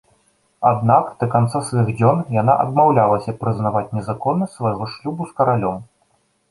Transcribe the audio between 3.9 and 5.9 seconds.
незаконнасць свайго шлюбу з каралём.